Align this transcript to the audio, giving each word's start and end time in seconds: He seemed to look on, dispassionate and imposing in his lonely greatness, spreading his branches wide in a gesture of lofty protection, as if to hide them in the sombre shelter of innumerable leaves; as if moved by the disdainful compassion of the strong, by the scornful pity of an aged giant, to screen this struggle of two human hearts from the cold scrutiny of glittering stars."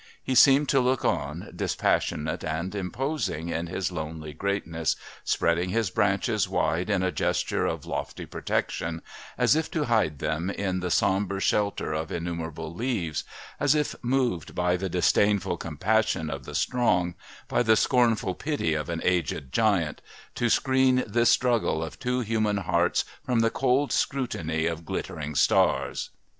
He 0.23 0.33
seemed 0.33 0.67
to 0.69 0.79
look 0.79 1.05
on, 1.05 1.51
dispassionate 1.55 2.43
and 2.43 2.73
imposing 2.73 3.49
in 3.49 3.67
his 3.67 3.91
lonely 3.91 4.33
greatness, 4.33 4.95
spreading 5.23 5.69
his 5.69 5.91
branches 5.91 6.49
wide 6.49 6.89
in 6.89 7.03
a 7.03 7.11
gesture 7.11 7.67
of 7.67 7.85
lofty 7.85 8.25
protection, 8.25 9.03
as 9.37 9.55
if 9.55 9.69
to 9.69 9.83
hide 9.85 10.17
them 10.17 10.49
in 10.49 10.79
the 10.79 10.89
sombre 10.89 11.39
shelter 11.39 11.93
of 11.93 12.11
innumerable 12.11 12.73
leaves; 12.73 13.23
as 13.59 13.75
if 13.75 13.93
moved 14.01 14.55
by 14.55 14.75
the 14.75 14.89
disdainful 14.89 15.55
compassion 15.57 16.31
of 16.31 16.45
the 16.45 16.55
strong, 16.55 17.13
by 17.47 17.61
the 17.61 17.75
scornful 17.75 18.33
pity 18.33 18.73
of 18.73 18.89
an 18.89 19.01
aged 19.03 19.53
giant, 19.53 20.01
to 20.33 20.49
screen 20.49 21.03
this 21.05 21.29
struggle 21.29 21.83
of 21.83 21.99
two 21.99 22.21
human 22.21 22.57
hearts 22.57 23.05
from 23.23 23.41
the 23.41 23.51
cold 23.51 23.91
scrutiny 23.91 24.65
of 24.65 24.83
glittering 24.83 25.35
stars." 25.35 26.09